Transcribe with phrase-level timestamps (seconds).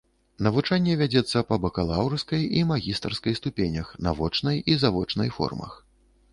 [0.45, 5.71] Навучанне вядзецца па бакалаўрскай і магістарскай ступенях, на вочнай і завочнай формах.